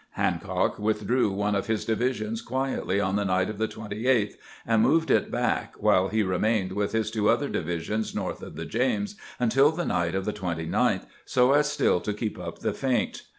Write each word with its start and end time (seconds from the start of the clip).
Hancock 0.13 0.79
withdrew 0.79 1.29
one 1.31 1.53
of 1.53 1.67
his 1.67 1.85
divisions 1.85 2.41
quietly 2.41 2.99
on 2.99 3.17
the 3.17 3.23
night 3.23 3.51
of 3.51 3.59
the 3.59 3.67
28th, 3.67 4.33
and 4.65 4.81
moved 4.81 5.11
it 5.11 5.29
back, 5.29 5.75
while 5.77 6.07
he 6.07 6.23
remained 6.23 6.71
with 6.71 6.91
his 6.93 7.11
two 7.11 7.29
other 7.29 7.47
divisions 7.47 8.15
north 8.15 8.41
of 8.41 8.55
the 8.55 8.65
James 8.65 9.13
until 9.39 9.69
the 9.69 9.85
night 9.85 10.15
of 10.15 10.25
the 10.25 10.33
29th, 10.33 11.05
so 11.23 11.53
as 11.53 11.71
still 11.71 12.01
to 12.01 12.15
keep 12.15 12.39
up 12.39 12.57
the 12.61 12.73
feint. 12.73 13.21